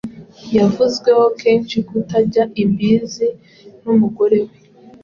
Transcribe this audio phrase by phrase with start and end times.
[0.57, 3.27] Yavuzweho kenshi kutajya imbizi
[3.83, 4.55] n’umugore we,